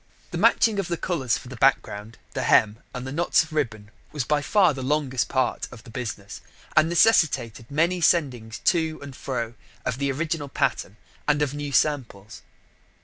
The 0.31 0.37
matching 0.39 0.79
of 0.79 0.87
the 0.87 0.97
colours 0.97 1.37
for 1.37 1.47
the 1.47 1.55
background, 1.55 2.17
the 2.33 2.41
hem, 2.41 2.79
and 2.91 3.05
the 3.05 3.11
knots 3.11 3.43
of 3.43 3.53
ribbon 3.53 3.91
was 4.11 4.23
by 4.23 4.41
far 4.41 4.73
the 4.73 4.81
longest 4.81 5.27
part 5.29 5.67
of 5.71 5.83
the 5.83 5.91
business, 5.91 6.41
and 6.75 6.89
necessitated 6.89 7.69
many 7.69 8.01
sendings 8.01 8.57
to 8.63 8.99
and 9.03 9.15
fro 9.15 9.53
of 9.85 9.99
the 9.99 10.11
original 10.11 10.49
pattern 10.49 10.97
and 11.27 11.43
of 11.43 11.53
new 11.53 11.71
samples. 11.71 12.41